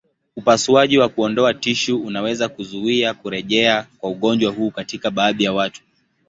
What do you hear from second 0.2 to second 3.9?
Upasuaji wa kuondoa tishu unaweza kuzuia kurejea